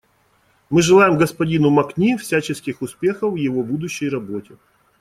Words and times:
Мы 0.71 0.81
желаем 0.81 1.15
господину 1.19 1.69
Макни 1.69 2.15
всяческих 2.17 2.81
успехов 2.81 3.33
в 3.33 3.35
его 3.35 3.61
будущей 3.61 4.09
работе. 4.09 4.57